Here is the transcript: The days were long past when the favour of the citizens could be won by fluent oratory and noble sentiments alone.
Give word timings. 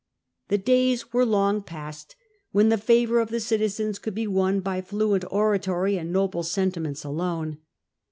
The 0.47 0.57
days 0.57 1.13
were 1.13 1.27
long 1.27 1.61
past 1.61 2.15
when 2.51 2.69
the 2.69 2.77
favour 2.79 3.19
of 3.19 3.29
the 3.29 3.39
citizens 3.39 3.99
could 3.99 4.15
be 4.15 4.25
won 4.25 4.59
by 4.59 4.81
fluent 4.81 5.25
oratory 5.29 5.95
and 5.95 6.11
noble 6.11 6.41
sentiments 6.41 7.03
alone. 7.03 7.59